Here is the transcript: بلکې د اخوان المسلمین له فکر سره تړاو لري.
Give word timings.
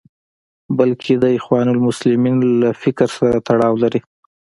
بلکې 0.77 1.13
د 1.23 1.25
اخوان 1.37 1.67
المسلمین 1.75 2.37
له 2.61 2.69
فکر 2.81 3.07
سره 3.17 3.37
تړاو 3.47 3.73
لري. 3.83 3.99